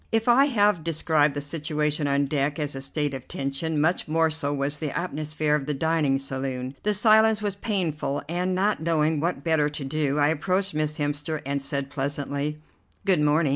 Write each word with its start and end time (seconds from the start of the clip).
If 0.11 0.27
I 0.27 0.45
have 0.45 0.83
described 0.83 1.35
the 1.35 1.41
situation 1.41 2.07
on 2.07 2.25
deck 2.25 2.57
as 2.57 2.73
a 2.73 2.81
state 2.81 3.13
of 3.13 3.27
tension, 3.27 3.79
much 3.79 4.07
more 4.07 4.31
so 4.31 4.51
was 4.51 4.79
the 4.79 4.97
atmosphere 4.97 5.53
of 5.53 5.67
the 5.67 5.75
dining 5.75 6.17
saloon. 6.17 6.75
The 6.81 6.95
silence 6.95 7.39
was 7.43 7.53
painful, 7.53 8.23
and, 8.27 8.55
not 8.55 8.81
knowing 8.81 9.19
what 9.19 9.43
better 9.43 9.69
to 9.69 9.85
do, 9.85 10.17
I 10.17 10.29
approached 10.29 10.73
Miss 10.73 10.97
Hemster 10.97 11.43
and 11.45 11.61
said 11.61 11.91
pleasantly: 11.91 12.57
"Good 13.05 13.21
morning. 13.21 13.49